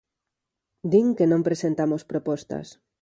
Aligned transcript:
Din 0.91 1.07
que 1.17 1.25
non 1.31 1.45
presentamos 1.47 2.01
propostas. 2.11 2.67